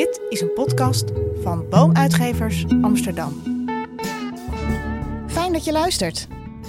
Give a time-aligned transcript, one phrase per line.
[0.00, 1.04] Dit is een podcast
[1.42, 3.42] van Boomuitgevers Amsterdam.
[5.26, 6.26] Fijn dat je luistert.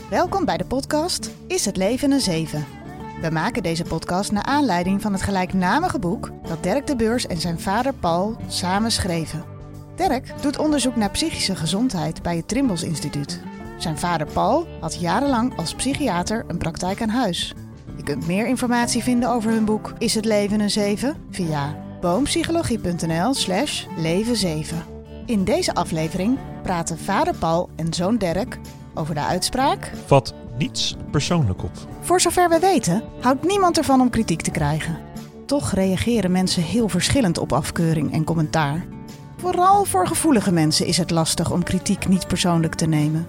[0.09, 2.65] Welkom bij de podcast Is het leven een zeven?
[3.21, 7.37] We maken deze podcast naar aanleiding van het gelijknamige boek dat Dirk de Beurs en
[7.37, 9.43] zijn vader Paul samen schreven.
[9.95, 13.41] Dirk doet onderzoek naar psychische gezondheid bij het Trimbos Instituut.
[13.77, 17.53] Zijn vader Paul had jarenlang als psychiater een praktijk aan huis.
[17.97, 23.33] Je kunt meer informatie vinden over hun boek Is het leven een zeven via boompsychologie.nl
[23.33, 24.83] slash leven 7.
[25.25, 28.59] In deze aflevering praten vader Paul en zoon Dirk
[28.93, 29.91] over de uitspraak...
[30.05, 31.71] Vat niets persoonlijk op.
[32.01, 34.99] Voor zover we weten, houdt niemand ervan om kritiek te krijgen.
[35.45, 38.85] Toch reageren mensen heel verschillend op afkeuring en commentaar.
[39.37, 43.27] Vooral voor gevoelige mensen is het lastig om kritiek niet persoonlijk te nemen.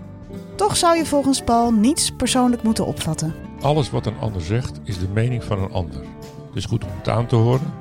[0.56, 3.34] Toch zou je volgens Paul niets persoonlijk moeten opvatten.
[3.60, 6.00] Alles wat een ander zegt is de mening van een ander.
[6.46, 7.72] Het is goed om het aan te horen,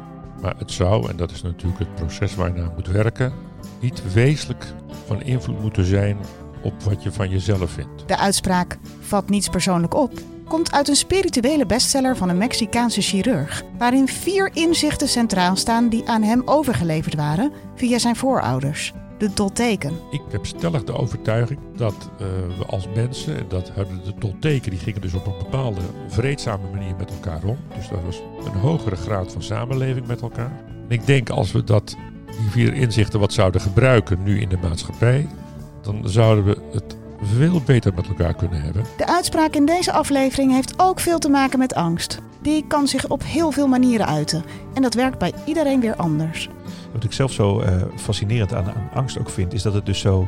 [0.41, 3.34] maar het zou, en dat is natuurlijk het proces waar je naar moet werken,
[3.80, 4.66] niet wezenlijk
[5.05, 6.17] van invloed moeten zijn
[6.61, 8.08] op wat je van jezelf vindt.
[8.08, 10.11] De uitspraak vat niets persoonlijk op
[10.48, 16.09] komt uit een spirituele bestseller van een Mexicaanse chirurg, waarin vier inzichten centraal staan die
[16.09, 18.94] aan hem overgeleverd waren via zijn voorouders.
[19.22, 19.94] De Tolteken.
[20.11, 22.27] Ik heb stellig de overtuiging dat uh,
[22.58, 26.69] we als mensen, en dat hadden de Tolteken, die gingen dus op een bepaalde vreedzame
[26.73, 27.58] manier met elkaar om.
[27.75, 30.64] Dus dat was een hogere graad van samenleving met elkaar.
[30.67, 34.58] En ik denk als we dat, die vier inzichten wat zouden gebruiken nu in de
[34.61, 35.27] maatschappij,
[35.81, 38.83] dan zouden we het veel beter met elkaar kunnen hebben.
[38.97, 42.19] De uitspraak in deze aflevering heeft ook veel te maken met angst.
[42.41, 44.44] Die kan zich op heel veel manieren uiten.
[44.73, 46.49] En dat werkt bij iedereen weer anders.
[46.94, 49.99] Wat ik zelf zo uh, fascinerend aan, aan, angst ook vind, is dat het dus
[49.99, 50.27] zo.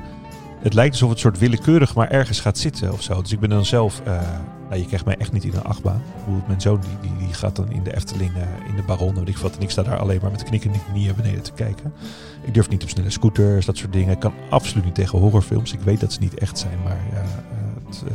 [0.64, 3.22] Het lijkt alsof het soort willekeurig maar ergens gaat zitten of zo.
[3.22, 4.02] Dus ik ben dan zelf.
[4.08, 4.22] Uh,
[4.70, 6.02] nou, je krijgt mij echt niet in een achtbaan.
[6.48, 9.18] Mijn zoon die, die, gaat dan in de Efteling, uh, in de Baron.
[9.18, 11.94] En ik, wat, en ik sta daar alleen maar met knikken knieën beneden te kijken.
[12.42, 14.14] Ik durf niet op snelle scooters, dat soort dingen.
[14.14, 15.74] Ik kan absoluut niet tegen horrorfilms.
[15.74, 16.98] Ik weet dat ze niet echt zijn, maar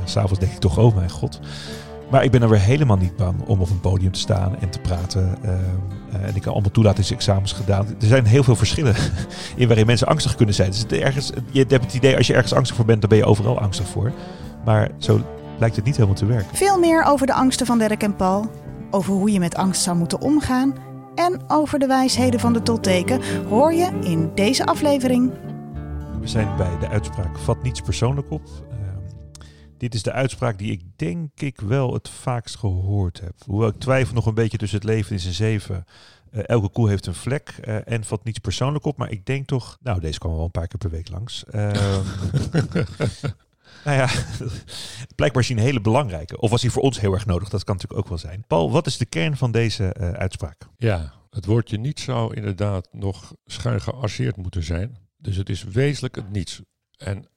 [0.05, 1.41] s'avonds denk ik toch, oh mijn god.
[2.11, 4.71] Maar ik ben er weer helemaal niet bang om op een podium te staan en
[4.71, 5.39] te praten.
[5.45, 5.51] Uh,
[6.27, 7.87] en ik kan allemaal toelatingsexamens gedaan.
[7.87, 8.95] Er zijn heel veel verschillen
[9.57, 10.71] in waarin mensen angstig kunnen zijn.
[10.71, 13.25] Dus ergens, je hebt het idee, als je ergens angstig voor bent, dan ben je
[13.25, 14.13] overal angstig voor.
[14.65, 15.21] Maar zo
[15.59, 16.57] lijkt het niet helemaal te werken.
[16.57, 18.51] Veel meer over de angsten van Dirk en Paul.
[18.91, 20.75] Over hoe je met angst zou moeten omgaan.
[21.15, 25.33] En over de wijsheden van de Tolteken hoor je in deze aflevering.
[26.21, 28.43] We zijn bij de uitspraak vat niets persoonlijk op.
[29.79, 33.35] Dit is de uitspraak die ik denk ik wel het vaakst gehoord heb.
[33.45, 35.85] Hoewel ik twijfel nog een beetje tussen het leven is een zeven.
[36.33, 38.97] Uh, elke koe heeft een vlek uh, en valt niets persoonlijk op.
[38.97, 41.45] Maar ik denk toch, nou deze kwam wel een paar keer per week langs.
[41.51, 41.73] Uh,
[43.85, 44.09] nou ja,
[45.17, 46.39] blijkbaar is hij een hele belangrijke.
[46.39, 47.49] Of was hij voor ons heel erg nodig?
[47.49, 48.45] Dat kan natuurlijk ook wel zijn.
[48.47, 50.69] Paul, wat is de kern van deze uitspraak?
[50.77, 54.99] Ja, het woordje niet zou inderdaad nog schuin gearseerd moeten zijn.
[55.17, 56.63] Dus het is wezenlijk het niets.
[56.97, 57.29] En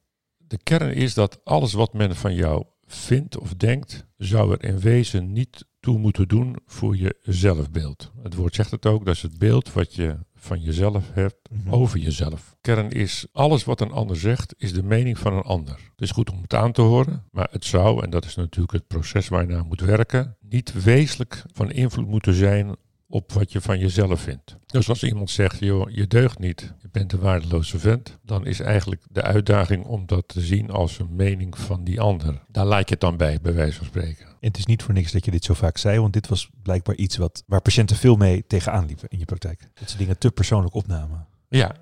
[0.51, 4.79] de kern is dat alles wat men van jou vindt of denkt, zou er in
[4.79, 8.11] wezen niet toe moeten doen voor je zelfbeeld.
[8.23, 11.73] Het woord zegt het ook, dat is het beeld wat je van jezelf hebt mhm.
[11.73, 12.55] over jezelf.
[12.61, 15.73] Kern is, alles wat een ander zegt, is de mening van een ander.
[15.73, 18.73] Het is goed om het aan te horen, maar het zou, en dat is natuurlijk
[18.73, 22.75] het proces waar je naar moet werken, niet wezenlijk van invloed moeten zijn
[23.11, 24.57] op wat je van jezelf vindt.
[24.65, 28.59] Dus als iemand zegt, joh, je deugt niet, je bent een waardeloze vent, dan is
[28.59, 32.43] eigenlijk de uitdaging om dat te zien als een mening van die ander.
[32.47, 34.25] Daar laat je het dan bij, bij wijze van spreken.
[34.25, 36.49] En het is niet voor niks dat je dit zo vaak zei, want dit was
[36.63, 39.69] blijkbaar iets wat, waar patiënten veel mee tegenaan liepen in je praktijk.
[39.73, 41.27] Dat ze dingen te persoonlijk opnamen.
[41.49, 41.75] Ja,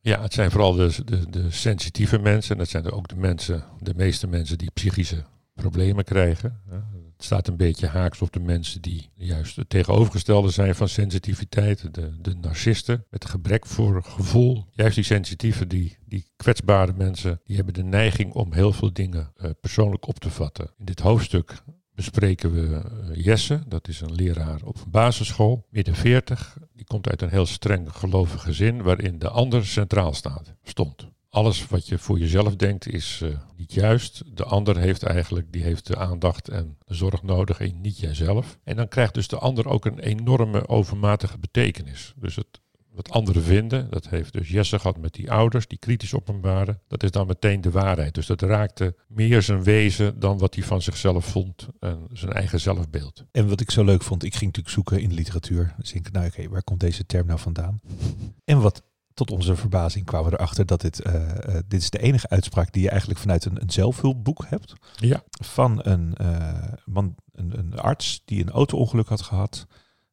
[0.00, 2.58] ja, het zijn vooral de, de, de sensitieve mensen.
[2.58, 5.24] Dat zijn ook de mensen, de meeste mensen die psychische
[5.54, 6.62] problemen krijgen.
[7.18, 11.94] Staat een beetje haaks op de mensen die juist het tegenovergestelde zijn van sensitiviteit.
[11.94, 14.66] De, de narcisten met gebrek voor gevoel.
[14.70, 19.32] Juist die sensitieve, die, die kwetsbare mensen, die hebben de neiging om heel veel dingen
[19.36, 20.70] uh, persoonlijk op te vatten.
[20.78, 21.62] In dit hoofdstuk
[21.94, 26.58] bespreken we uh, Jesse, dat is een leraar op een basisschool, midden 40.
[26.72, 31.66] Die komt uit een heel streng gelovig gezin waarin de ander centraal staat, stond alles
[31.66, 34.22] wat je voor jezelf denkt is uh, niet juist.
[34.36, 38.58] De ander heeft eigenlijk die heeft de aandacht en de zorg nodig en niet jijzelf.
[38.64, 42.14] En dan krijgt dus de ander ook een enorme overmatige betekenis.
[42.16, 42.60] Dus het,
[42.90, 46.40] wat anderen vinden, dat heeft dus Jesse gehad met die ouders die kritisch op hem
[46.40, 46.80] waren.
[46.88, 48.14] Dat is dan meteen de waarheid.
[48.14, 52.60] Dus dat raakte meer zijn wezen dan wat hij van zichzelf vond en zijn eigen
[52.60, 53.24] zelfbeeld.
[53.30, 55.74] En wat ik zo leuk vond, ik ging natuurlijk zoeken in de literatuur.
[55.78, 57.80] Dus ik, nou oké, waar komt deze term nou vandaan?
[58.44, 58.82] En wat
[59.14, 62.72] tot onze verbazing kwamen we erachter dat dit, uh, uh, dit is de enige uitspraak
[62.72, 64.72] die je eigenlijk vanuit een, een zelfhulpboek hebt.
[64.96, 65.22] Ja.
[65.42, 69.66] Van een, uh, man, een, een, arts die een auto-ongeluk had gehad.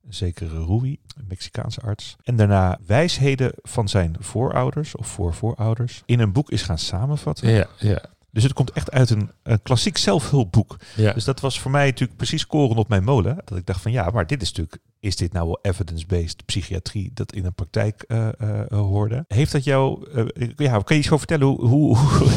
[0.03, 2.15] een zekere Rui, een Mexicaanse arts.
[2.23, 7.49] En daarna wijsheden van zijn voorouders of voorvoorouders in een boek is gaan samenvatten.
[7.49, 8.01] Ja, ja.
[8.31, 10.75] Dus het komt echt uit een, een klassiek zelfhulpboek.
[10.95, 11.13] ja.
[11.13, 13.37] Dus dat was voor mij natuurlijk precies koren op mijn molen.
[13.45, 17.11] Dat ik dacht van ja, maar dit is natuurlijk, is dit nou wel evidence-based psychiatrie
[17.13, 19.25] dat in een praktijk eh, eh, hoorde?
[19.27, 21.97] Heeft dat jou, eh, ja, kan je iets over vertellen hoe, hoe-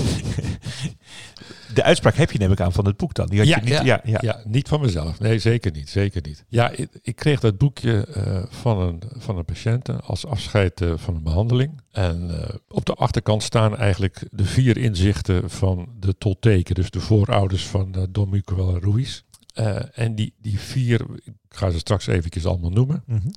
[1.75, 3.26] de uitspraak heb je neem ik aan van het boek dan?
[3.26, 4.19] Die had Ja, je niet, ja, ja, ja.
[4.23, 5.20] Ja, niet van mezelf.
[5.20, 5.88] Nee, zeker niet.
[5.91, 6.44] Zeker niet.
[6.49, 10.93] Ja, ik, ik kreeg dat boekje eh, van, een, van een patiënte als afscheid eh,
[10.96, 11.81] van een behandeling.
[11.91, 17.00] En eh, op de achterkant staan eigenlijk de vier inzichten van de Tolteken, dus de
[17.00, 19.23] voorouders van uh, Don Miguel Ruiz.
[19.55, 23.02] Eh, en die, die vier, ik ga ze straks eventjes allemaal noemen.
[23.06, 23.29] Mhm.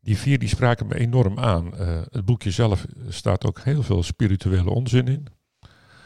[0.00, 1.76] Die vier die spraken me enorm aan.
[1.76, 5.26] Eh, het boekje zelf staat ook heel veel spirituele onzin in.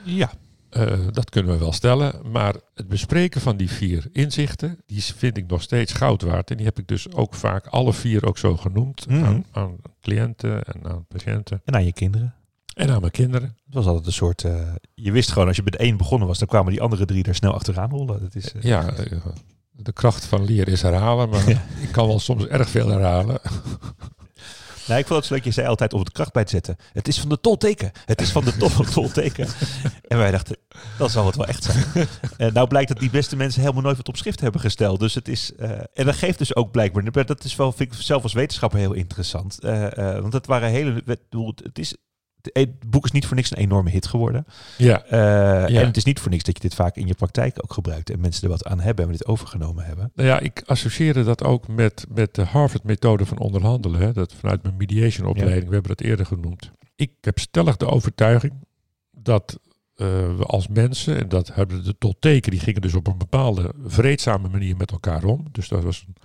[0.04, 0.30] ja.
[0.70, 2.30] Eh, dat kunnen we wel stellen.
[2.30, 6.50] Maar het bespreken van die vier inzichten, die vind ik nog steeds goud waard.
[6.50, 9.24] En die heb ik dus ook vaak alle vier ook zo genoemd Mhm.
[9.24, 12.34] aan, aan cliënten en aan patiënten En aan je kinderen.
[12.74, 13.48] en aan mijn kinderen.
[13.64, 16.38] Het was altijd een soort, eh, je wist gewoon als je met één begonnen was,
[16.38, 18.20] dan kwamen die andere drie er snel achteraan rollen.
[18.20, 18.90] Dat is, eh, Ja,
[19.70, 21.62] de kracht van leren is herhalen, maar Ja.
[21.80, 23.40] ik kan wel soms erg veel herhalen.
[24.88, 25.44] Nou, ik vond het zo leuk.
[25.44, 26.76] Je zei altijd kracht bij te zetten.
[26.92, 27.92] Het is van de tolteken.
[28.04, 29.48] Het is van de tol tolteken.
[30.08, 30.56] en wij dachten,
[30.98, 31.84] dat zal het wel echt zijn.
[32.36, 35.00] En nou blijkt dat die beste mensen helemaal nooit wat op schrift hebben gesteld.
[35.00, 38.00] Dus het is, eh, en dat geeft dus ook blijkbaar, dat is wel, vind ik
[38.00, 39.60] zelf als wetenschapper heel interessant.
[39.60, 41.02] Eh, eh, want het waren hele,
[41.62, 41.96] het is,
[42.52, 44.44] het boek is niet voor niks een enorme hit geworden.
[44.76, 45.10] Ja, Eh,
[45.68, 45.80] Ja.
[45.80, 48.10] En het is niet voor niks dat je dit vaak in je praktijk ook gebruikt.
[48.10, 50.10] En mensen er wat aan hebben en dit overgenomen hebben.
[50.14, 54.00] nou ja, ik associeerde dat ook met, met de Harvard-methode van onderhandelen.
[54.00, 54.12] Hè.
[54.12, 56.70] Dat vanuit mijn mediation-opleiding, we hebben dat eerder genoemd.
[56.96, 58.52] Ik heb stellig de overtuiging
[59.10, 59.58] dat
[59.94, 60.06] eh,
[60.36, 64.48] we als mensen, en dat hebben de Tolteken, die gingen dus op een bepaalde vreedzame
[64.48, 65.46] manier met elkaar om.
[65.52, 66.16] Dus dat was een,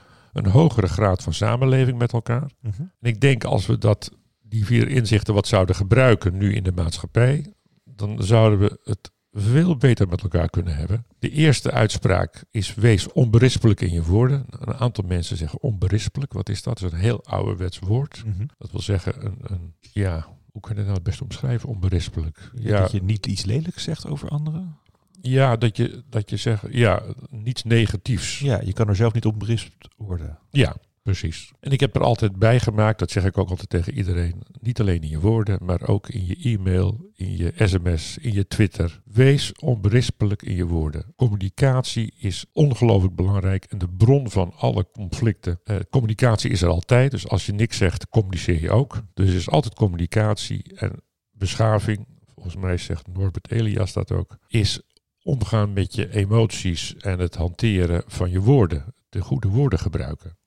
[0.44, 2.50] een hogere graad van samenleving met elkaar.
[2.78, 4.12] En ik denk als we dat,
[4.54, 7.54] die vier inzichten wat zouden gebruiken nu in de maatschappij,
[7.84, 11.06] dan zouden we het veel beter met elkaar kunnen hebben.
[11.20, 14.46] De eerste uitspraak is wees onberispelijk in je woorden.
[14.50, 16.34] Een aantal mensen zeggen onberispelijk.
[16.34, 16.80] Wat is dat?
[16.80, 18.24] Dat is een heel ouderwets woord.
[18.26, 18.46] Mhm.
[18.58, 21.70] Dat wil zeggen een, een ja, hoe kun je dat nou het best omschrijven?
[21.70, 22.52] Onberispelijk.
[22.56, 24.78] Ja, Dat je niet iets lelijks zegt over anderen.
[25.22, 28.40] ja dat, je, dat je zegt, ja, niets negatiefs.
[28.40, 30.40] Ja, je kan er zelf niet op berispt worden.
[30.50, 31.52] Ja, precies.
[31.60, 34.80] En ik heb er altijd bij gemaakt, dat zeg ik ook altijd tegen iedereen, niet
[34.80, 39.02] alleen in je woorden, maar ook in je e-mail, in je sms, in je Twitter.
[39.06, 41.14] Wees onberispelijk in je woorden.
[41.16, 45.60] Communicatie is ongelooflijk belangrijk en de bron van alle conflicten.
[45.64, 49.02] Eh, communicatie is er altijd, dus als je niks zegt, communiceer je ook.
[49.14, 52.08] Dus er is altijd communicatie en beschaving.
[52.34, 54.38] Volgens mij zegt Norbert Elias dat ook.
[54.48, 54.82] Is
[55.24, 58.94] omgaan met je emoties en het hanteren van je woorden.
[59.10, 60.38] De goede woorden gebruiken.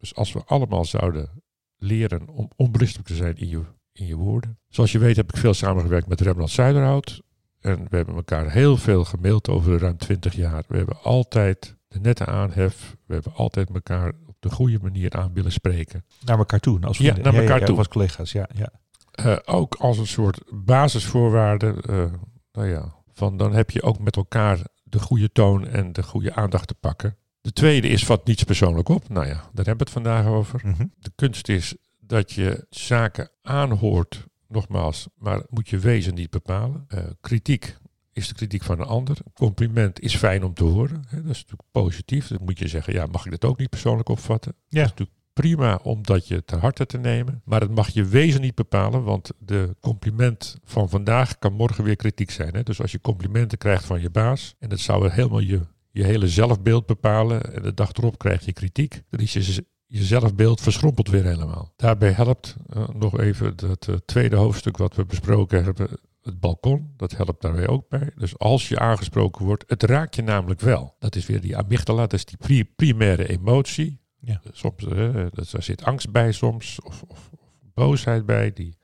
[0.00, 1.42] Dus als we allemaal zouden
[1.76, 3.62] leren om onberispelijk te zijn in je,
[3.92, 4.58] in je woorden.
[4.68, 7.22] Zoals je weet heb ik veel samengewerkt met Rembrandt Zuiderhout.
[7.60, 10.64] En we hebben elkaar heel veel gemaild over ruim 20 jaar.
[10.68, 12.96] We hebben altijd de nette aanhef.
[13.06, 16.04] We hebben altijd elkaar op de goede manier aan willen spreken.
[16.24, 16.80] Naar elkaar toe.
[16.80, 17.78] Als Ja, naar elkaar toe.
[17.78, 18.48] Als collega's, ja.
[18.54, 18.72] ja.
[19.10, 21.74] Eh, ook als een soort basisvoorwaarde.
[21.82, 22.12] eh,
[22.52, 26.34] nou ja, van dan heb je ook met elkaar de goede toon en de goede
[26.34, 27.16] aandacht te pakken.
[27.40, 29.08] De tweede is vat niets persoonlijk op.
[29.08, 30.60] Nou ja, daar hebben we het vandaag over.
[30.64, 30.86] Mhm.
[30.98, 36.84] De kunst is dat je zaken aanhoort, nogmaals, maar moet je wezen niet bepalen.
[36.88, 37.76] Eh, kritiek
[38.12, 39.16] is de kritiek van een ander.
[39.34, 41.04] Compliment is fijn om te horen.
[41.08, 42.26] Hè, dat is natuurlijk positief.
[42.26, 44.54] Dan moet je zeggen, ja, mag ik dat ook niet persoonlijk opvatten?
[44.68, 44.82] Ja.
[44.82, 47.42] Dat is natuurlijk prima om dat je ter harte te nemen.
[47.44, 51.96] Maar het mag je wezen niet bepalen, want de compliment van vandaag kan morgen weer
[51.96, 52.54] kritiek zijn.
[52.54, 52.62] Hè?
[52.62, 56.28] Dus als je complimenten krijgt van je baas, en dat zou helemaal je, je hele
[56.28, 61.08] zelfbeeld bepalen, en de dag erop krijg je kritiek, dan is je, je zelfbeeld verschrompeld
[61.08, 61.72] weer helemaal.
[61.76, 65.88] Daarbij helpt eh, nog even dat eh, tweede hoofdstuk wat we besproken hebben,
[66.22, 68.10] het balkon, dat helpt daarbij ook bij.
[68.16, 70.94] Dus als je aangesproken wordt, het raakt je namelijk wel.
[70.98, 74.00] Dat is weer die amygdala, dat is die pri- primaire emotie.
[74.20, 74.40] Ja.
[74.52, 78.76] Soms, eh, daar zit angst bij soms, of, of, of boosheid bij, die,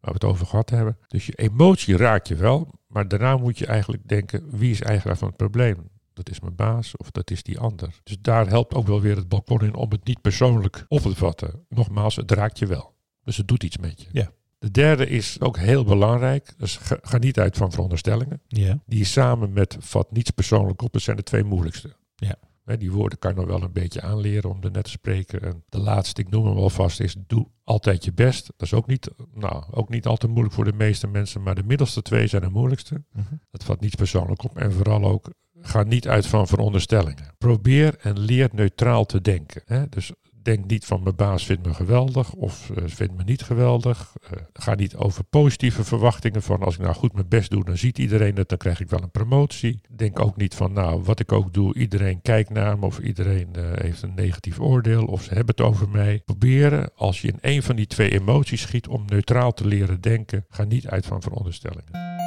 [0.00, 0.98] waar we het over gehad hebben.
[1.06, 5.18] Dus je emotie raakt je wel, maar daarna moet je eigenlijk denken, wie is eigenaar
[5.18, 5.76] van het probleem?
[6.24, 8.00] Dat is mijn baas of dat is die ander.
[8.02, 11.14] Dus daar helpt ook wel weer het balkon in om het niet persoonlijk op te
[11.14, 11.64] vatten.
[11.68, 12.94] Nogmaals, het raakt je wel.
[13.24, 14.08] Dus het doet iets met je.
[14.12, 14.30] Ja.
[14.58, 16.54] De derde is ook heel belangrijk.
[16.56, 18.40] Dus ga, ga niet uit van veronderstellingen.
[18.46, 18.78] Ja.
[18.86, 21.96] Die samen met vat niets persoonlijk op, dat zijn de twee moeilijkste.
[22.14, 22.34] Ja.
[22.64, 25.42] Hè, Die woorden kan je nog wel een beetje aanleren om er net te spreken.
[25.42, 28.46] En de laatste, ik noem hem alvast, is doe altijd je best.
[28.46, 31.62] Dat is ook niet, nou, ook niet altijd moeilijk voor de meeste mensen, maar de
[31.62, 33.02] middelste twee zijn de moeilijkste.
[33.12, 33.34] Mhm.
[33.50, 34.58] Dat vat niets persoonlijk op.
[34.58, 37.34] En vooral ook, ga niet uit van veronderstellingen.
[37.38, 39.62] Probeer en leer neutraal te denken.
[39.66, 39.88] Hè?
[39.88, 40.12] Dus
[40.42, 44.12] denk niet van mijn baas vindt me geweldig of uh, vindt me niet geweldig.
[44.24, 47.76] Uh, ga niet over positieve verwachtingen van als ik nou goed mijn best doe, dan
[47.76, 49.80] ziet iedereen het, dan krijg ik wel een promotie.
[49.88, 53.48] Denk ook niet van nou, wat ik ook doe, iedereen kijkt naar me of iedereen
[53.56, 56.22] uh, heeft een negatief oordeel of ze hebben het over mij.
[56.24, 60.44] Proberen als je in een van die twee emoties schiet om neutraal te leren denken,
[60.48, 62.19] ga niet uit van veronderstellingen.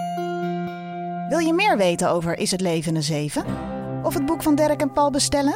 [1.29, 3.45] Wil je meer weten over Is het leven een zeven?
[4.03, 5.55] Of het boek van Dirk en Paul bestellen?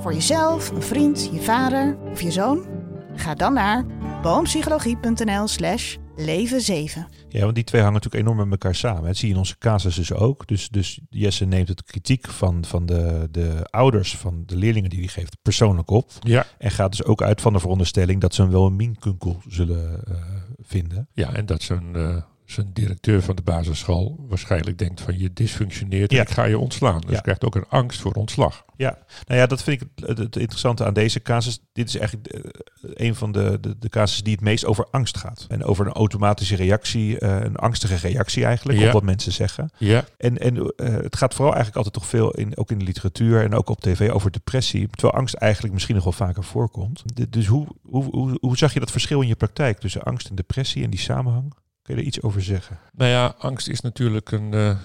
[0.00, 2.66] Voor jezelf, een vriend, je vader of je zoon?
[3.14, 3.84] Ga dan naar
[4.22, 7.06] boompsychologie.nl slash leven 7.
[7.28, 9.04] Ja, want die twee hangen natuurlijk enorm met elkaar samen.
[9.04, 10.46] Dat zie je in onze casussen ook.
[10.46, 14.98] Dus, dus Jesse neemt het kritiek van, van de, de ouders van de leerlingen die
[14.98, 16.10] hij geeft persoonlijk op.
[16.20, 16.46] Ja.
[16.58, 20.04] En gaat dus ook uit van de veronderstelling dat ze hem wel een minkunkel zullen
[20.08, 20.14] uh,
[20.58, 21.08] vinden.
[21.12, 21.96] Ja, en dat ze een...
[21.96, 22.16] Uh
[22.52, 26.22] zijn directeur van de basisschool waarschijnlijk denkt van je dysfunctioneert en Ja.
[26.22, 27.00] ik ga je ontslaan.
[27.00, 27.16] Dus Ja.
[27.16, 28.64] je krijgt ook een angst voor ontslag.
[28.76, 31.58] Ja, nou ja, dat vind ik het, het, interessante aan deze casus.
[31.72, 32.40] Dit is eigenlijk eh,
[32.82, 35.46] een van de, de, de casussen die het meest over angst gaat.
[35.48, 38.86] En over een automatische reactie, eh, een angstige reactie eigenlijk, Ja.
[38.86, 39.70] op wat mensen zeggen.
[39.78, 42.84] Ja, En, en eh, het gaat vooral eigenlijk altijd toch veel, in, ook in de
[42.84, 44.88] literatuur en ook op tv, over depressie.
[44.88, 47.02] Terwijl angst eigenlijk misschien nog wel vaker voorkomt.
[47.30, 50.34] Dus hoe, hoe, hoe, hoe zag je dat verschil in je praktijk tussen angst en
[50.34, 51.52] depressie en die samenhang?
[51.82, 52.78] Kun je er iets over zeggen?
[52.92, 54.76] nou ja, angst is natuurlijk een eh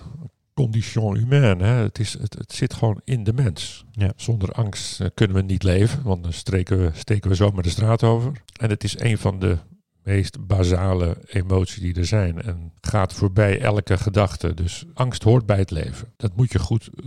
[0.57, 1.59] condition humain.
[1.59, 1.73] Hè.
[1.73, 3.85] Het, is, het, het zit gewoon in de mens.
[3.91, 4.11] Ja.
[4.15, 7.69] Zonder angst eh, kunnen we niet leven, want dan streken we, steken we zomaar de
[7.69, 8.31] straat over.
[8.59, 9.57] En het is een van de
[10.03, 14.53] meest basale emoties die er zijn en gaat voorbij elke gedachte.
[14.53, 16.13] Dus angst hoort bij het leven.
[16.15, 17.05] Dat moet je goed eh,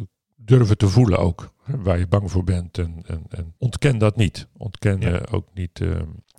[0.51, 2.79] durven te voelen ook, waar je bang voor bent.
[2.79, 4.47] En, en, en ontken dat niet.
[4.57, 5.11] Ontken Ja.
[5.21, 5.89] eh, ook niet eh,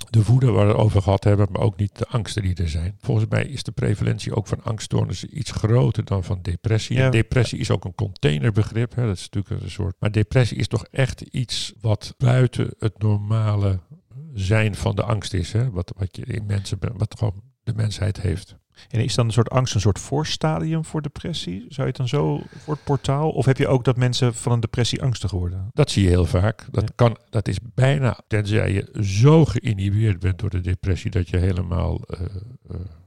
[0.09, 2.69] de woede waar we het over gehad hebben, maar ook niet de angsten die er
[2.69, 2.95] zijn.
[2.99, 6.97] Volgens mij is de prevalentie ook van angststoornissen iets groter dan van depressie.
[6.97, 7.09] Ja.
[7.09, 8.95] Depressie is ook een containerbegrip.
[8.95, 9.95] Hè, dat is natuurlijk een soort.
[9.99, 13.79] Maar depressie is toch echt iets wat buiten het normale
[14.33, 15.51] zijn van de angst is.
[15.51, 15.69] Hè?
[15.69, 18.55] Wat, wat je in mensen, wat gewoon de mensheid heeft.
[18.89, 21.59] En is dan een soort angst een soort voorstadium voor depressie?
[21.69, 23.29] Zou je het dan zo voor het portaal?
[23.29, 25.69] Of heb je ook dat mensen van een depressie angstig worden?
[25.73, 26.65] Dat zie je heel vaak.
[26.71, 26.89] Dat, Ja.
[26.95, 32.01] kan, dat is bijna, tenzij je zo geïnhibeerd bent door de depressie dat je helemaal
[32.01, 32.19] eh,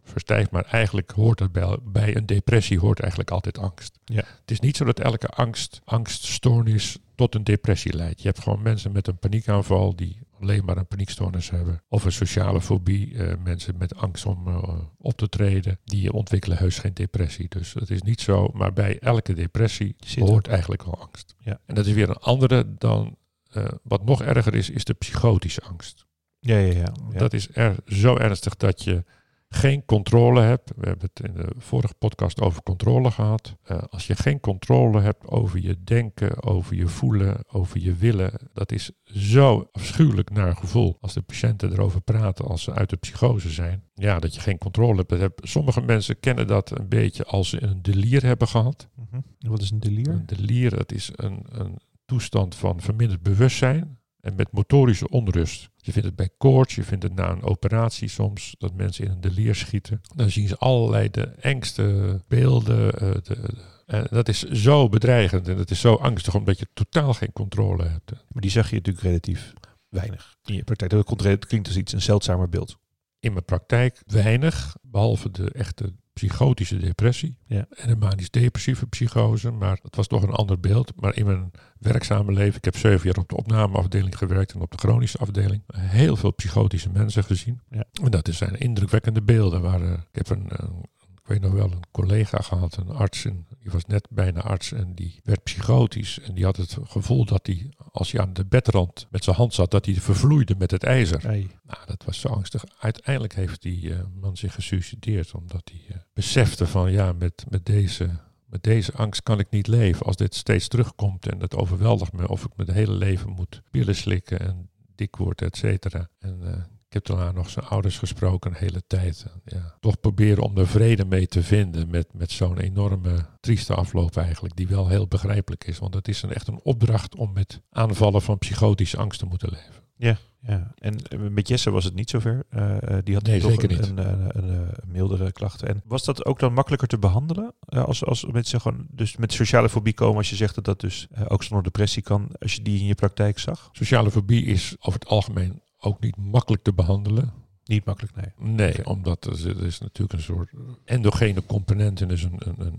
[0.04, 0.50] verstijft.
[0.50, 3.98] Maar eigenlijk hoort het bij, bij een depressie hoort eigenlijk altijd angst.
[4.04, 4.22] Ja.
[4.40, 8.20] Het is niet zo dat elke angst, angststoornis tot een depressie leidt.
[8.22, 11.82] Je hebt gewoon mensen met een paniekaanval die alleen maar een paniekstoornis hebben.
[11.88, 13.18] Of een sociale fobie.
[13.18, 15.78] eh, mensen met angst om eh, op te treden.
[15.84, 17.48] Die ontwikkelen heus geen depressie.
[17.48, 18.48] Dus het is niet zo.
[18.52, 21.34] Maar bij elke depressie Zit hoort eigenlijk wel angst.
[21.38, 21.60] Ja.
[21.66, 23.16] En dat is weer een andere dan...
[23.50, 26.06] eh, wat nog erger is, is de psychotische angst.
[26.38, 26.92] Ja, ja, ja.
[27.12, 27.18] ja.
[27.18, 29.04] Dat is er, zo ernstig dat je
[29.54, 30.72] geen controle hebt.
[30.76, 33.56] We hebben het in de vorige podcast over controle gehad.
[33.62, 38.32] Eh, als je geen controle hebt over je denken, over je voelen, over je willen,
[38.52, 40.96] dat is zo afschuwelijk naar gevoel.
[41.00, 44.58] Als de patiënten erover praten, als ze uit de psychose zijn, ja, dat je geen
[44.58, 45.48] controle hebt.
[45.48, 48.88] Sommige mensen kennen dat een beetje als ze een delier hebben gehad.
[48.94, 49.20] Mhm.
[49.38, 50.08] Wat is een delier?
[50.08, 55.68] Een delier, dat is een, een toestand van verminderd bewustzijn en met motorische onrust.
[55.76, 59.10] Je vindt het bij koorts, je vindt het na een operatie soms, dat mensen in
[59.10, 60.00] een delier schieten.
[60.14, 62.92] Dan zien ze allerlei de engste beelden.
[62.92, 66.66] eh, de, de- en dat is zo bedreigend en dat is zo angstig, omdat je
[66.74, 68.12] totaal geen controle hebt.
[68.12, 69.52] Maar die zag je natuurlijk relatief
[69.88, 70.90] weinig in je praktijk.
[70.90, 72.76] Dat klinkt als iets een zeldzamer beeld.
[73.20, 77.66] In mijn praktijk weinig, behalve de echte psychotische depressie Ja.
[77.76, 79.50] en de manisch-depressieve psychose.
[79.50, 80.92] Maar dat was toch een ander beeld.
[81.00, 84.70] Maar in mijn werkzame leven, ik heb zeven jaar op de opnameafdeling gewerkt en op
[84.70, 85.62] de chronische afdeling.
[85.76, 87.60] Heel veel psychotische mensen gezien.
[87.70, 87.84] Ja.
[88.02, 89.62] En dat zijn indrukwekkende beelden.
[89.62, 90.92] Waar, eh, ik heb een, een-
[91.24, 93.24] ik weet nog wel, een collega gehad, een arts.
[93.24, 96.20] En die was net bijna arts en die werd psychotisch.
[96.20, 99.54] En die had het gevoel dat hij, als hij aan de bedrand met zijn hand
[99.54, 101.22] zat, dat hij vervloeide met het ijzer.
[101.22, 102.64] Nou, dat was zo angstig.
[102.78, 107.66] Uiteindelijk heeft die eh, man zich gesuicideerd omdat hij eh, besefte van ja, met, met,
[107.66, 108.10] deze,
[108.46, 110.06] met deze angst kan ik niet leven.
[110.06, 113.96] Als dit steeds terugkomt en het overweldigt me of ik mijn hele leven moet pillen
[113.96, 116.08] slikken en dik word, et cetera.
[116.18, 116.62] En eh,
[116.94, 119.26] heb daarna nog zijn ouders gesproken een hele tijd.
[119.44, 124.16] Ja, toch proberen om er vrede mee te vinden met, met zo'n enorme trieste afloop
[124.16, 125.78] eigenlijk, die wel heel begrijpelijk is.
[125.78, 129.50] Want het is een, echt een opdracht om met aanvallen van psychotische angst te moeten
[129.50, 129.82] leven.
[129.96, 130.72] Ja, ja.
[130.78, 132.44] En eh, met Jesse was het niet zover.
[132.48, 133.88] Eh, die had Nee, toch zeker een, niet.
[133.88, 135.68] Een, een, een, een mildere klachten.
[135.68, 137.54] En was dat ook dan makkelijker te behandelen?
[137.60, 140.80] Eh, als, als mensen gewoon dus met sociale fobie komen, als je zegt dat dat
[140.80, 143.68] dus ook zonder depressie kan, als je die in je praktijk zag?
[143.72, 147.32] Sociale fobie is over het algemeen ook niet makkelijk te behandelen.
[147.64, 148.54] Niet makkelijk, nee.
[148.54, 150.50] Nee, omdat er, is- natuurlijk een soort
[150.84, 152.78] endogene component en dus een, een, een,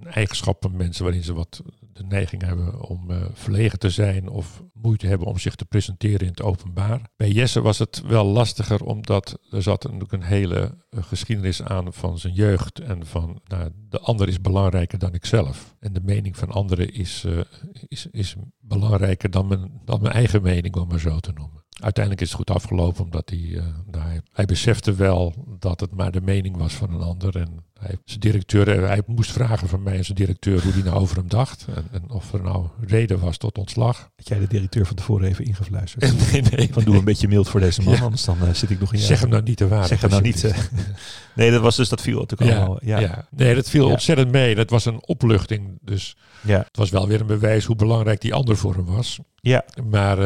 [0.00, 4.28] een eigenschap van mensen waarin ze wat de neiging hebben om uh, verlegen te zijn
[4.28, 7.00] of moeite hebben om zich te presenteren in het openbaar.
[7.16, 11.92] Bij Jesse was het wel lastiger omdat er zat natuurlijk een hele uh, geschiedenis aan
[11.92, 15.76] van zijn jeugd en van nou, de ander is belangrijker dan ik zelf.
[15.80, 17.40] En de mening van anderen is, uh,
[17.88, 21.59] is, is belangrijker dan mijn, dan mijn eigen mening, om maar zo te noemen.
[21.80, 25.94] Uiteindelijk is het goed afgelopen omdat hij, uh, nou, hij, hij, besefte wel dat het
[25.94, 27.36] maar de mening was van een ander.
[27.36, 30.96] En hij, zijn directeur, hij moest vragen van mij en zijn directeur hoe hij nou
[30.96, 31.66] over hem dacht.
[31.74, 34.10] En, en, of er nou reden was tot ontslag.
[34.16, 36.02] Had jij de directeur van tevoren even ingefluisterd?
[36.32, 36.68] nee, nee.
[36.72, 38.00] Van doe een beetje mild voor deze man, ja.
[38.00, 39.10] anders dan uh, zit ik nog in jou.
[39.10, 39.86] Zeg hem nou niet te waar.
[39.86, 40.44] Zeg hem nou niet.
[40.44, 40.56] Uh,
[41.34, 42.78] nee, dat was dus, dat viel natuurlijk ja, allemaal.
[42.82, 42.98] Ja.
[42.98, 43.28] ja.
[43.30, 44.54] Nee, dat viel ontzettend mee.
[44.54, 45.78] Dat was een opluchting.
[45.82, 46.58] Dus ja.
[46.58, 49.18] het was wel weer een bewijs hoe belangrijk die ander voor hem was.
[49.40, 49.64] Ja.
[49.90, 50.18] Maar...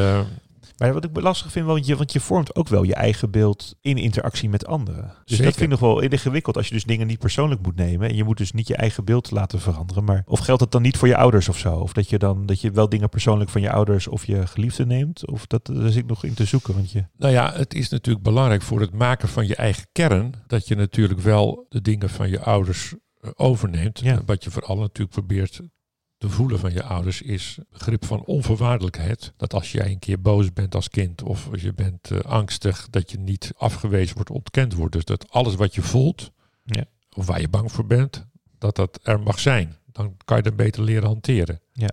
[0.76, 3.75] Maar wat ik lastig vind, want je, want je vormt ook wel je eigen beeld
[3.81, 5.02] in interactie met anderen.
[5.02, 5.45] Dus Zeker.
[5.45, 8.09] dat vind ik nog wel ingewikkeld als je dus dingen niet persoonlijk moet nemen.
[8.09, 10.04] En je moet dus niet je eigen beeld laten veranderen.
[10.04, 11.75] Maar of geldt dat dan niet voor je ouders of zo?
[11.75, 14.87] Of dat je dan dat je wel dingen persoonlijk van je ouders of je geliefde
[14.87, 15.28] neemt?
[15.28, 16.75] Of dat daar zit ik nog in te zoeken.
[16.75, 17.04] Want je...
[17.16, 20.35] Nou ja, het is natuurlijk belangrijk voor het maken van je eigen kern.
[20.47, 24.00] Dat je natuurlijk wel de dingen van je ouders eh, overneemt.
[24.00, 24.23] Ja.
[24.26, 25.61] Wat je vooral natuurlijk probeert
[26.25, 29.33] te voelen van je ouders is begrip van onvoorwaardelijkheid.
[29.37, 32.87] Dat als jij een keer boos bent als kind of als je bent uh, angstig,
[32.90, 34.93] dat je niet afgewezen wordt, ontkend wordt.
[34.93, 36.31] Dus dat alles wat je voelt,
[36.64, 36.85] ja.
[37.14, 38.26] of waar je bang voor bent,
[38.59, 39.76] dat dat er mag zijn.
[39.93, 41.61] Dan kan je dat beter leren hanteren.
[41.73, 41.90] Ja.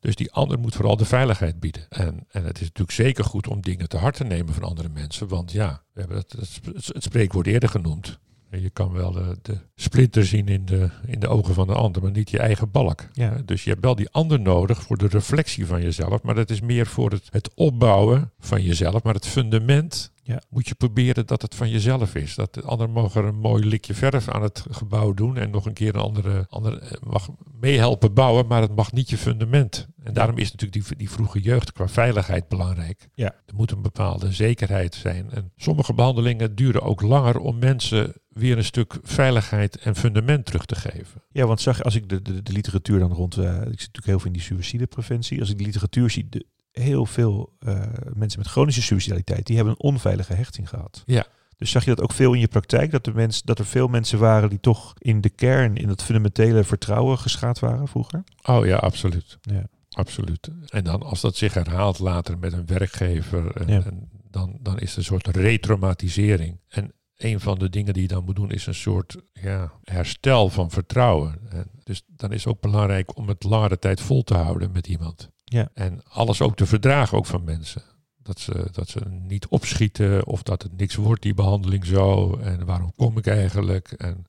[0.00, 1.86] Dus die ander moet vooral de veiligheid bieden.
[1.88, 4.88] En, en het is natuurlijk zeker goed om dingen te hard te nemen van andere
[4.88, 5.28] mensen.
[5.28, 8.18] Want ja, we hebben het, het, het spreekwoord eerder genoemd.
[8.50, 12.02] Je kan wel de, de, splinter zien in de, in de ogen van de ander,
[12.02, 13.08] maar niet je eigen balk.
[13.12, 13.42] Ja.
[13.44, 16.60] Dus je hebt wel die ander nodig voor de reflectie van jezelf, maar dat is
[16.60, 19.02] meer voor het, het opbouwen van jezelf.
[19.02, 20.42] Maar het fundament ja.
[20.48, 22.34] moet je proberen dat het van jezelf is.
[22.34, 25.66] Dat de ander mag er een mooi likje verf aan het gebouw doen en nog
[25.66, 27.28] een keer een andere, andere mag
[27.60, 29.88] meehelpen bouwen, maar het mag niet je fundament.
[30.02, 33.08] En daarom is natuurlijk die, die vroege jeugd qua veiligheid belangrijk.
[33.14, 33.34] Ja.
[33.46, 35.30] Er moet een bepaalde zekerheid zijn.
[35.30, 40.66] En sommige behandelingen duren ook langer om mensen weer een stuk veiligheid en fundament terug
[40.66, 41.22] te geven.
[41.30, 44.06] Ja, want zag als ik de, de, de literatuur dan rond, uh, ik zit natuurlijk
[44.06, 47.82] heel veel in die suïcidepreventie, als ik de literatuur zie, de, heel veel uh,
[48.14, 51.02] mensen met chronische suicidaliteit, die hebben een onveilige hechting gehad.
[51.06, 51.26] Ja.
[51.56, 53.88] Dus zag je dat ook veel in je praktijk, dat, de mens, dat er veel
[53.88, 58.24] mensen waren die toch in de kern, in dat fundamentele vertrouwen geschaad waren vroeger?
[58.42, 59.38] Oh ja, absoluut.
[59.40, 59.66] Ja.
[59.90, 60.50] Absoluut.
[60.68, 63.82] En dan als dat zich herhaalt later met een werkgever, en, Ja.
[63.84, 66.60] en dan, dan is er een soort retraumatisering.
[66.68, 70.48] En een van de dingen die je dan moet doen is een soort ja, herstel
[70.48, 71.38] van vertrouwen.
[71.50, 74.86] En dus dan is het ook belangrijk om het langere tijd vol te houden met
[74.86, 75.30] iemand.
[75.44, 75.68] Ja.
[75.74, 77.82] En alles ook te verdragen, ook van mensen.
[78.22, 82.36] Dat ze, dat ze niet opschieten of dat het niks wordt, die behandeling zo.
[82.36, 83.92] En waarom kom ik eigenlijk?
[83.92, 84.26] En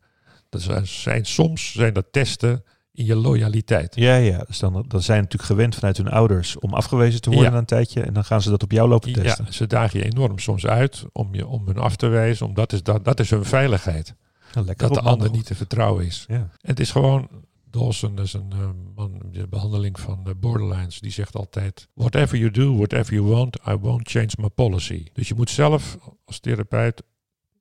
[0.50, 2.64] dat zijn, zijn, soms zijn dat testen
[2.96, 3.96] in je loyaliteit.
[3.96, 4.44] Ja, ja.
[4.48, 7.58] Dus dan, dan zijn natuurlijk gewend vanuit hun ouders om afgewezen te worden Ja.
[7.58, 8.02] een tijdje.
[8.02, 9.54] En dan gaan ze dat op jou lopen Ja, testen.
[9.54, 12.46] ze dagen je enorm soms uit om, je, om hun af te wijzen.
[12.46, 14.16] Omdat is dat, dat is hun veiligheid.
[14.54, 16.26] Lekker Dat de ander niet te vertrouwen is.
[16.28, 16.50] Ja.
[16.62, 17.28] Het is gewoon,
[17.70, 22.52] Dawson is een eh, man, de behandeling van de borderlines, die zegt altijd, whatever you
[22.52, 25.06] do, whatever you want, I won't change my policy.
[25.14, 27.04] Dus je moet zelf als therapeut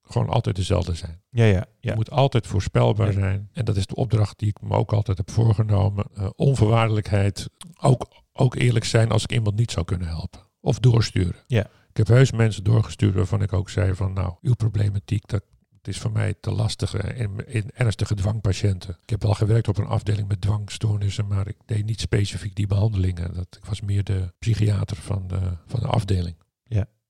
[0.05, 1.23] gewoon altijd dezelfde zijn.
[1.31, 1.95] Ja, ja, Je ja.
[1.95, 3.13] moet altijd voorspelbaar Ja.
[3.13, 3.49] zijn.
[3.53, 6.05] En dat is de opdracht die ik me ook altijd heb voorgenomen.
[6.15, 7.49] Eh, onvoorwaardelijkheid.
[7.81, 10.41] Ook, ook eerlijk zijn als ik iemand niet zou kunnen helpen.
[10.61, 11.37] Of doorsturen.
[11.47, 11.67] Ja.
[11.91, 15.43] Ik heb heus mensen doorgestuurd waarvan ik ook zei van nou, uw problematiek, dat
[15.77, 18.97] het is voor mij te lastig eh, in, in ernstige dwangpatiënten.
[19.03, 22.67] Ik heb wel gewerkt op een afdeling met dwangstoornissen, maar ik deed niet specifiek die
[22.67, 23.35] behandelingen.
[23.35, 26.37] Dat, ik was meer de psychiater van de, van de afdeling.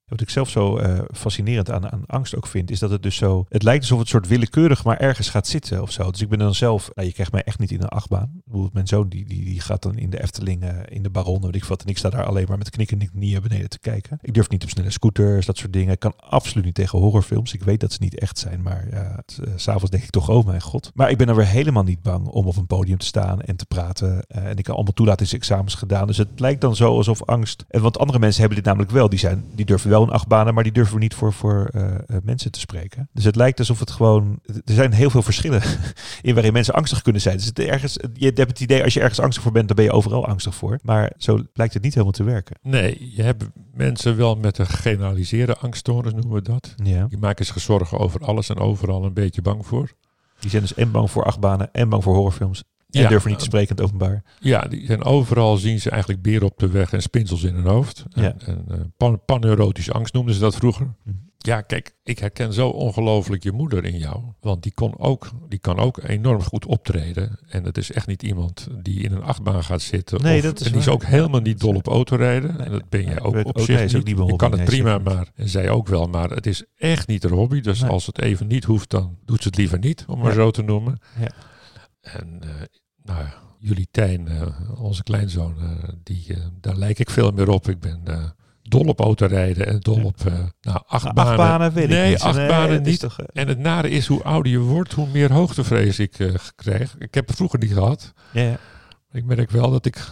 [0.08, 3.16] Wat ik zelf zo eh, fascinerend aan, aan angst ook vind, is dat het dus
[3.16, 3.44] zo.
[3.48, 6.10] Het lijkt alsof het soort willekeurig maar ergens gaat zitten of zo.
[6.10, 6.90] Dus ik ben dan zelf.
[6.94, 8.42] Nou, je krijgt mij echt niet in een achtbaan.
[8.44, 11.40] Bedoel, mijn zoon die, die, die gaat dan in de Efteling, eh, in de Baron,
[11.40, 11.82] weet ik wat.
[11.82, 14.18] En ik sta daar alleen maar met knikkende knieën beneden te kijken.
[14.22, 15.92] Ik durf niet op snelle scooters, dat soort dingen.
[15.92, 17.52] Ik kan absoluut niet tegen horrorfilms.
[17.54, 20.46] Ik weet dat ze niet echt zijn, maar het, eh, s'avonds denk ik toch, oh
[20.46, 20.90] mijn god.
[20.94, 23.56] Maar ik ben er weer helemaal niet bang om op een podium te staan en
[23.56, 24.26] te praten.
[24.26, 26.06] En ik kan allemaal toelatingsexamens gedaan.
[26.06, 27.64] Dus het lijkt dan zo alsof angst.
[27.68, 29.08] En want andere mensen hebben dit namelijk wel.
[29.08, 31.94] Die, zijn, die durven wel een achtbanen, maar die durven we niet voor, voor eh,
[31.94, 33.09] eh, mensen te spreken.
[33.12, 34.38] Dus het lijkt alsof het gewoon.
[34.46, 35.62] Er zijn heel veel verschillen
[36.22, 37.37] in waarin mensen angstig kunnen zijn.
[37.37, 39.85] Dus het ergens, je hebt het idee, als je ergens angstig voor bent, dan ben
[39.85, 40.78] je overal angstig voor.
[40.83, 42.57] Maar zo blijkt het niet helemaal te werken.
[42.62, 46.74] Nee, je hebt mensen wel met een generaliseerde angststoornis, noemen we dat.
[46.83, 47.07] Ja.
[47.07, 49.92] Die maken zich zorgen over alles en overal een beetje bang voor.
[50.40, 52.64] Die zijn dus en bang voor achtbanen en bang voor horrorfilms.
[52.94, 53.09] En Ja.
[53.09, 54.22] durven niet te spreken in het openbaar.
[54.40, 57.66] Ja, die zijn overal zien ze eigenlijk beren op de weg en spinsels in hun
[57.66, 58.04] hoofd.
[58.09, 58.22] Ja.
[58.22, 60.94] En, en eh, pan, paneurotische angst noemden ze dat vroeger.
[61.04, 61.16] Mhm.
[61.38, 64.20] Ja, kijk, ik herken zo ongelooflijk je moeder in jou.
[64.40, 67.38] Want die, kon ook, die kan ook enorm goed optreden.
[67.48, 70.22] En het is echt niet iemand die in een achtbaan gaat zitten.
[70.22, 70.94] Nee, of- dat is en die is waar.
[70.94, 72.57] ook helemaal niet dol op autorijden.
[72.57, 72.66] Nee.
[72.66, 74.16] en dat ben jij ook op ook- zich ook niet.
[74.16, 76.07] mijn je kan het prima, maar en zij ook wel.
[76.07, 77.61] Maar het is echt niet haar hobby.
[77.61, 77.90] Dus Nee.
[77.90, 80.04] als het even niet hoeft, dan doet ze het liever niet.
[80.09, 80.35] Om maar Ja.
[80.35, 80.98] zo te noemen.
[81.20, 81.28] Ja.
[82.00, 82.48] En eh,
[83.04, 84.42] nou ja, jullie Tijn, eh,
[84.80, 87.68] onze kleinzoon, eh, die, eh, daar lijk ik veel meer op.
[87.68, 88.00] Ik ben
[88.62, 91.72] dol op autorijden en dol op eh nou, acht Acht banen.
[91.72, 93.00] weet ik nee, acht Nee, banen niet.
[93.00, 96.94] toch, En het nare is, hoe ouder je wordt, hoe meer hoogtevrees ik krijg.
[96.98, 98.12] Ik heb het vroeger niet gehad.
[98.32, 98.58] ja, ja.
[99.12, 100.04] Ik merk wel dat ik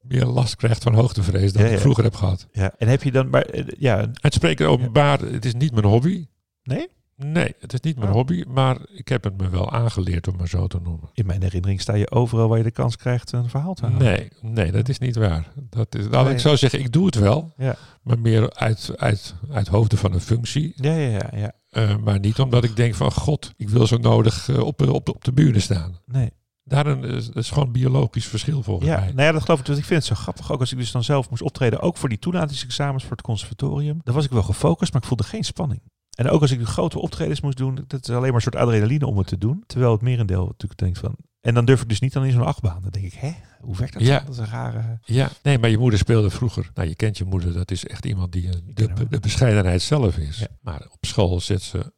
[0.00, 2.46] meer last krijg van hoogtevrees dan Ja, ik vroeger heb gehad.
[2.52, 2.74] ja.
[2.78, 3.46] En heb je dan, maar
[3.78, 6.26] ja, Het spreken openbaar, het is niet mijn hobby.
[6.62, 6.88] nee?
[7.26, 8.14] Nee, het is niet mijn Oh.
[8.14, 11.08] hobby, maar ik heb het me wel aangeleerd om maar zo te noemen.
[11.12, 14.06] In mijn herinnering sta je overal waar je de kans krijgt een verhaal te houden.
[14.08, 15.52] Nee, nee, dat is niet waar.
[15.70, 16.32] Dat is, nou, Nee.
[16.34, 17.76] Ik zou zeggen, ik doe het wel, Ja.
[18.02, 20.72] maar meer uit, uit, uit hoofde van een functie.
[20.76, 21.52] Ja, ja, ja, ja.
[21.70, 25.08] Eh, maar niet omdat ik denk van, god, ik wil zo nodig eh, op, op,
[25.08, 25.98] op de bühne staan.
[26.06, 26.30] Nee.
[26.64, 29.08] Daarin is, is gewoon een biologisch verschil volgens Ja, mij.
[29.12, 29.66] nou ja, dat geloof ik.
[29.66, 30.52] Dus ik vind het zo grappig.
[30.52, 34.00] Ook als ik dus dan zelf moest optreden, ook voor die toelatingsexamens voor het conservatorium.
[34.04, 35.80] Dan was ik wel gefocust, maar ik voelde geen spanning.
[36.18, 38.56] En ook als ik de grote optredens moest doen, dat is alleen maar een soort
[38.56, 39.64] adrenaline om het te doen.
[39.66, 41.16] Terwijl het merendeel natuurlijk denkt van...
[41.40, 42.82] En dan durf ik dus niet dan in zo'n achtbaan.
[42.82, 44.02] Dan denk ik, hè, hoe werkt dat?
[44.02, 44.16] Ja.
[44.16, 44.26] dan?
[44.26, 44.98] Dat is een rare...
[45.04, 46.70] Ja, nee, maar je moeder speelde vroeger.
[46.74, 50.16] Nou, je kent je moeder, dat is echt iemand die eh, de, de bescheidenheid zelf
[50.16, 50.38] is.
[50.38, 50.46] Ja.
[50.60, 51.92] Maar op school zit ze,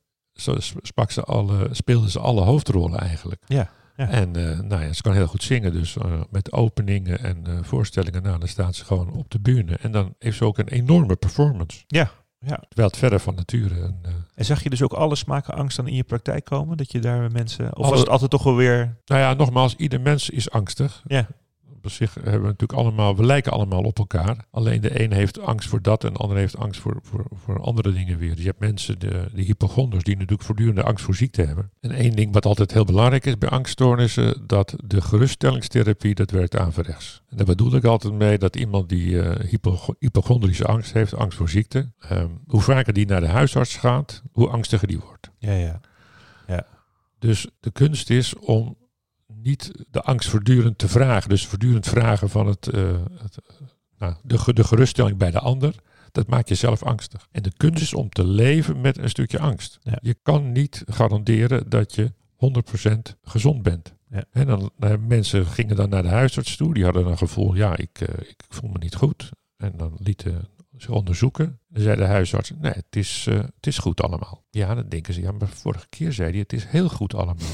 [0.82, 3.42] sprak ze alle, speelde ze alle hoofdrollen eigenlijk.
[3.46, 4.08] Ja, ja.
[4.08, 8.22] En eh, nou ja, ze kan heel goed zingen, dus eh, met openingen en voorstellingen,
[8.22, 9.76] nou, dan staat ze gewoon op de bühne.
[9.76, 11.84] En dan heeft ze ook een enorme performance.
[11.86, 12.10] Ja,
[12.46, 12.56] ja.
[12.68, 13.80] Terwijl het verder van nature.
[13.80, 16.76] Een, eh, En zag je dus ook alle smaken angst dan in je praktijk komen?
[16.76, 17.66] Dat je daar mensen...
[17.66, 18.96] Of Alle- was het altijd toch wel weer...
[19.04, 21.02] nou ja, nogmaals, ieder mens is angstig.
[21.06, 21.26] Ja.
[21.82, 24.46] Op zich hebben we natuurlijk allemaal, we lijken allemaal op elkaar.
[24.50, 27.60] Alleen de een heeft angst voor dat en de ander heeft angst voor, voor, voor
[27.60, 28.30] andere dingen weer.
[28.30, 31.70] Dus je hebt mensen, de, de hypochonders, die natuurlijk voortdurende angst voor ziekte hebben.
[31.80, 36.56] En één ding wat altijd heel belangrijk is bij angststoornissen, dat de geruststellingstherapie, dat werkt
[36.56, 37.22] averechts.
[37.28, 41.36] En daar bedoel ik altijd mee dat iemand die eh, hypo, hypochondrische angst heeft, angst
[41.36, 45.30] voor ziekte, ehm, hoe vaker die naar de huisarts gaat, hoe angstiger die wordt.
[45.38, 45.80] Ja, ja.
[47.20, 48.76] Dus de kunst is om
[49.34, 51.28] niet de angst voortdurend te vragen.
[51.28, 52.82] Dus voortdurend vragen van het, eh,
[53.18, 53.38] het,
[53.98, 55.74] nou, de, de geruststelling bij de ander.
[56.12, 57.28] Dat maakt jezelf angstig.
[57.30, 59.78] En de kunst is om te leven met een stukje angst.
[59.82, 59.98] Ja.
[60.02, 63.94] Je kan niet garanderen dat je 100% gezond bent.
[64.08, 64.24] Ja.
[64.30, 66.74] En dan, eh, mensen gingen dan naar de huisarts toe.
[66.74, 69.30] Die hadden een gevoel, ja, ik, eh, ik voel me niet goed.
[69.56, 71.58] En dan lieten ze onderzoeken.
[71.68, 74.44] Dan zei de huisarts, nee, het is, het is goed allemaal.
[74.50, 77.46] Ja, dan denken ze, ja, maar vorige keer zei hij, het is heel goed allemaal.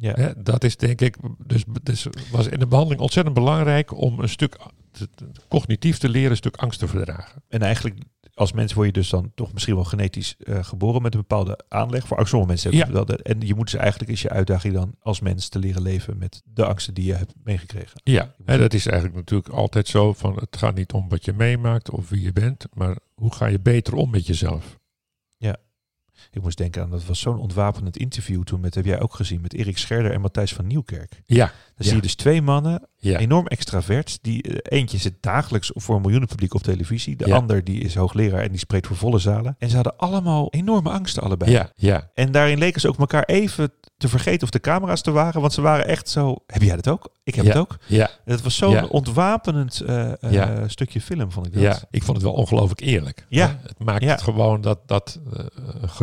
[0.00, 0.12] Ja.
[0.14, 4.28] Hè, dat is denk ik, dus, dus was in de behandeling ontzettend belangrijk om een
[4.28, 4.56] stuk
[4.90, 7.42] te- te- cognitief te leren, een stuk angst te verdragen.
[7.48, 7.98] En eigenlijk,
[8.34, 11.58] als mens word je dus dan toch misschien wel genetisch eh, geboren met een bepaalde
[11.68, 12.06] aanleg.
[12.06, 12.30] Voor angst.
[12.30, 13.04] Sommige mensen hebben Ja.
[13.04, 16.18] de- en je moet dus eigenlijk is je uitdaging dan als mens te leren leven
[16.18, 18.00] met de angsten die je hebt meegekregen.
[18.04, 21.32] Ja, en dat is eigenlijk natuurlijk altijd zo van het gaat niet om wat je
[21.32, 24.78] meemaakt of wie je bent, maar hoe ga je beter om met jezelf.
[26.30, 29.40] Ik moest denken aan, dat was zo'n ontwapenend interview toen met, heb jij ook gezien,
[29.40, 31.22] met Erik Scherder en Matthijs van Nieuwkerk.
[31.26, 31.84] Ja, Dan Ja.
[31.84, 34.18] zie je dus twee mannen, ja, enorm extravert.
[34.22, 37.16] Die, eh, eentje zit dagelijks voor een miljoenenpubliek op televisie.
[37.16, 37.34] De Ja.
[37.36, 39.56] ander die is hoogleraar en die spreekt voor volle zalen.
[39.58, 41.50] En ze hadden allemaal enorme angsten allebei.
[41.50, 42.10] ja, ja.
[42.14, 45.40] En daarin leken ze ook elkaar even te vergeten of de camera's te waren.
[45.40, 47.12] Want ze waren echt zo, heb jij dat ook?
[47.24, 47.76] Ik heb het ook.
[47.86, 50.22] Ja, En het was zo'n ontwapenend eh,
[50.62, 51.62] eh, stukje film, vond ik dat.
[51.62, 53.26] ja, ik vond het wel ongelooflijk eerlijk.
[53.28, 53.46] Ja.
[53.46, 55.18] Hè, Het maakt het gewoon dat, dat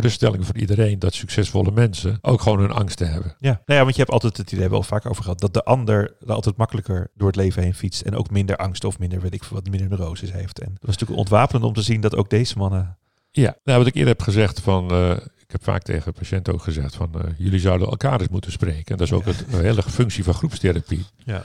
[0.06, 3.34] geruststelling voor iedereen, dat succesvolle mensen ook gewoon hun angsten hebben.
[3.38, 3.50] Ja.
[3.50, 5.54] Nou ja, want je hebt altijd het idee, hebben we al vaak over gehad, dat
[5.54, 8.00] de ander er altijd makkelijker door het leven heen fietst.
[8.00, 10.60] En ook minder angst of minder, weet ik veel wat, minder neuroses heeft.
[10.60, 12.96] En het was natuurlijk ontwapenend om te zien dat ook deze mannen...
[13.30, 16.62] Ja, nou, wat ik eerder heb gezegd van, eh, ik heb vaak tegen patiënten ook
[16.62, 18.86] gezegd van, eh, jullie zouden elkaar eens moeten spreken.
[18.86, 19.30] En dat is ook Ja.
[19.30, 21.04] het, een hele functie van groepstherapie.
[21.24, 21.42] Ja.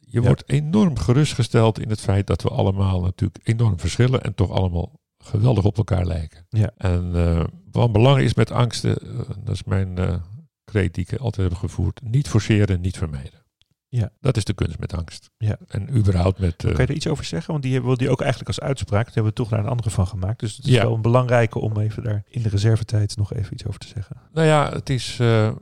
[0.00, 0.26] Je Ja.
[0.26, 4.92] wordt enorm gerustgesteld in het feit dat we allemaal natuurlijk enorm verschillen en toch allemaal
[5.26, 6.46] geweldig op elkaar lijken.
[6.48, 6.70] Ja.
[6.76, 10.22] En eh, wat belangrijk is met angsten, eh, dat is mijn
[10.64, 13.44] kreet die ik altijd heb gevoerd, niet forceren, niet vermijden.
[13.88, 14.10] Ja.
[14.20, 15.30] Dat is de kunst met angst.
[15.38, 15.58] Ja.
[15.68, 16.56] En überhaupt met...
[16.56, 17.50] Kan je er iets over zeggen?
[17.50, 19.04] Want die hebben we die ook eigenlijk als uitspraak.
[19.04, 20.40] Daar hebben we toch naar een andere van gemaakt.
[20.40, 20.82] Dus het is Ja.
[20.82, 24.16] wel een belangrijke om even daar in de reservetijd nog even iets over te zeggen.
[24.32, 25.18] Nou ja, het is,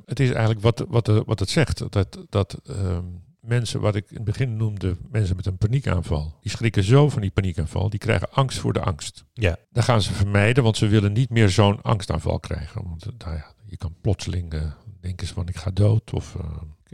[0.06, 1.92] het is eigenlijk wat, wat, wat het zegt.
[1.92, 3.04] Dat, dat ehm,
[3.46, 7.20] mensen, wat ik in het begin noemde, mensen met een paniekaanval, die schrikken zo van
[7.20, 9.24] die paniekaanval, die krijgen angst voor de angst.
[9.32, 9.56] Ja.
[9.70, 12.82] Dat gaan ze vermijden, want ze willen niet meer zo'n angstaanval krijgen.
[12.82, 14.62] Want eh, nou ja, je kan plotseling eh,
[15.00, 16.44] denken ze van ik ga dood of eh,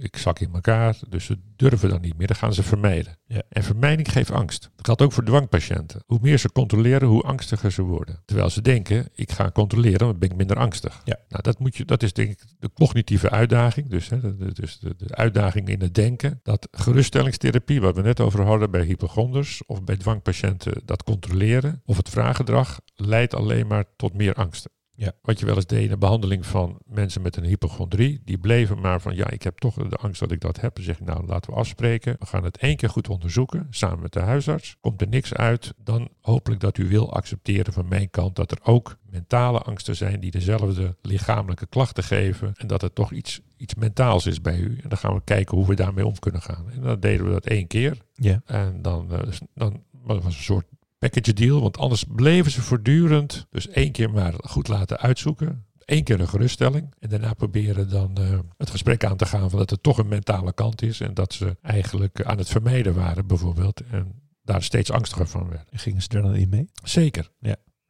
[0.02, 0.98] ik zak in elkaar.
[1.08, 2.26] Dus ze durven dan niet meer.
[2.26, 3.18] Dan gaan ze vermijden.
[3.26, 3.42] Ja.
[3.48, 4.70] En vermijding geeft angst.
[4.76, 6.02] Dat geldt ook voor dwangpatiënten.
[6.06, 8.22] Hoe meer ze controleren, hoe angstiger ze worden.
[8.24, 11.00] Terwijl ze denken, ik ga controleren, dan ben ik minder angstig.
[11.04, 11.18] Ja.
[11.28, 13.88] Nou, dat, moet je, dat is denk ik de cognitieve uitdaging.
[13.88, 16.40] Dus, hè, de, dus de, de uitdaging in het denken.
[16.42, 21.96] Dat geruststellingstherapie, wat we net over hadden bij hypochonders of bij dwangpatiënten, dat controleren of
[21.96, 24.70] het vraaggedrag leidt alleen maar tot meer angsten.
[25.00, 25.12] Ja.
[25.22, 28.80] Wat je wel eens deed in de behandeling van mensen met een hypochondrie, die bleven
[28.80, 30.74] maar van ja, ik heb toch de angst dat ik dat heb.
[30.74, 32.16] Dan zeg ik nou, laten we afspreken.
[32.18, 34.76] We gaan het één keer goed onderzoeken, samen met de huisarts.
[34.80, 38.58] Komt er niks uit, dan hopelijk dat u wil accepteren van mijn kant dat er
[38.62, 42.52] ook mentale angsten zijn die dezelfde lichamelijke klachten geven.
[42.56, 44.78] En dat het toch iets, iets mentaals is bij u.
[44.82, 46.70] En dan gaan we kijken hoe we daarmee om kunnen gaan.
[46.70, 47.96] En dan deden we dat één keer.
[48.14, 48.42] Ja.
[48.44, 49.18] En dan, eh,
[49.54, 50.66] dan was het een soort
[51.00, 51.60] package deal.
[51.60, 53.46] Want anders bleven ze voortdurend.
[53.50, 55.64] Dus één keer maar goed laten uitzoeken.
[55.84, 56.94] Eén keer een geruststelling.
[56.98, 60.08] En daarna proberen dan eh, het gesprek aan te gaan van dat er toch een
[60.08, 61.00] mentale kant is.
[61.00, 63.82] En dat ze eigenlijk aan het vermijden waren bijvoorbeeld.
[63.90, 65.66] En daar steeds angstiger van werden.
[65.70, 66.70] En gingen ze er dan in mee?
[66.82, 67.30] Zeker.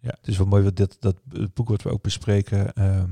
[0.03, 2.73] Ja, het is wel mooi dit, dat het boek wat we ook bespreken.
[2.73, 3.11] ehm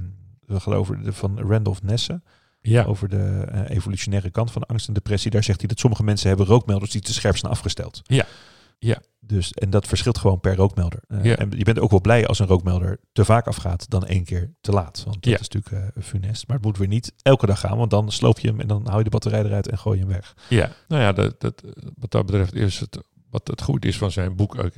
[0.49, 2.23] we gaan over de, van Randolph Nesse.
[2.61, 2.85] Ja.
[2.85, 5.31] Over de eh, evolutionaire kant van angst en depressie.
[5.31, 8.01] Daar zegt hij dat sommige mensen hebben rookmelders die te scherp zijn afgesteld.
[8.05, 8.27] Ja.
[8.79, 9.03] Ja.
[9.29, 11.01] Dus, en dat verschilt gewoon per rookmelder.
[11.09, 11.37] Eh, Ja.
[11.37, 14.53] En je bent ook wel blij als een rookmelder te vaak afgaat dan één keer
[14.61, 15.03] te laat.
[15.05, 15.39] Want dat Ja.
[15.39, 16.47] is natuurlijk eh, funest.
[16.47, 18.85] Maar het moet weer niet elke dag gaan, want dan sloop je hem en dan
[18.87, 20.35] hou je de batterij eruit en gooi je hem weg.
[20.49, 21.63] Ja, nou ja, dat, dat,
[21.99, 22.99] wat dat betreft is het,
[23.31, 24.73] wat het goed is van zijn boek ook,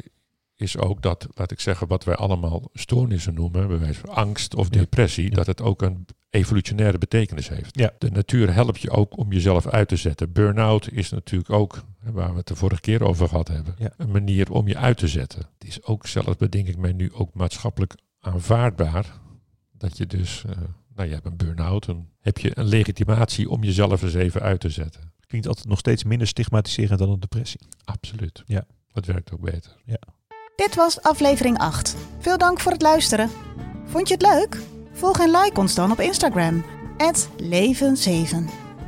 [0.61, 4.55] is ook dat, laat ik zeggen, wat wij allemaal stoornissen noemen, bij wijze van angst
[4.55, 4.79] of Ja.
[4.81, 5.31] depressie, Ja.
[5.37, 7.79] dat het ook een evolutionaire betekenis heeft.
[7.79, 7.93] Ja.
[7.99, 10.33] De natuur helpt je ook om jezelf uit te zetten.
[10.33, 13.93] Burn-out is natuurlijk ook, waar we het de vorige keer over gehad hebben, Ja.
[13.97, 15.41] een manier om je uit te zetten.
[15.59, 19.21] Het is ook zelfs, bedenk ik mij nu, ook maatschappelijk aanvaardbaar
[19.73, 20.57] dat je dus, eh,
[20.95, 24.61] nou je hebt een burn-out, dan heb je een legitimatie om jezelf eens even uit
[24.61, 25.13] te zetten.
[25.27, 27.61] Klinkt altijd nog steeds minder stigmatiserend dan een depressie.
[27.85, 28.43] Absoluut.
[28.47, 28.65] Ja.
[28.93, 29.77] Dat werkt ook beter.
[30.61, 31.97] Dit was aflevering 8.
[32.19, 33.31] Veel dank voor het luisteren.
[33.87, 34.57] Vond je het leuk?
[34.93, 36.65] Volg en like ons dan op Instagram.
[37.43, 38.37] Leven7.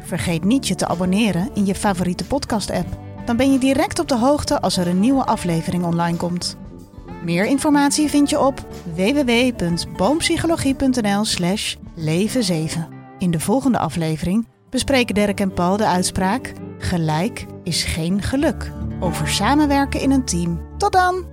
[0.02, 2.86] Vergeet niet je te abonneren in je favoriete podcast-app.
[3.24, 6.56] Dan ben je direct op de hoogte als er een nieuwe aflevering online komt.
[7.24, 12.88] Meer informatie vind je op www.boompsychologie.nl slash leven7.
[13.18, 16.52] In de volgende aflevering bespreken Dirk en Paul de uitspraak...
[16.78, 18.72] Gelijk is geen geluk.
[19.00, 20.60] Over samenwerken in een team.
[20.78, 21.31] Tot dan!